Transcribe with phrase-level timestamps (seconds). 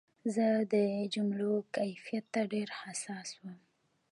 [0.33, 0.75] زه د
[1.13, 3.57] جملو کیفیت ته ډېر حساس وم.